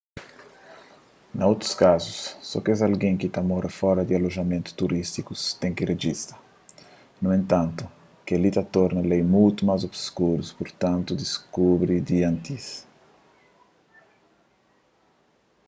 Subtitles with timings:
[1.37, 2.19] na otus kazus
[2.49, 5.31] so kes algen ki ta mora fora di alojamentu turístiku
[5.61, 6.35] ten ki rejista
[7.21, 7.83] nu entantu
[8.25, 12.65] kel-li ta torna lei mutu más obskuru purtantu diskubri di antis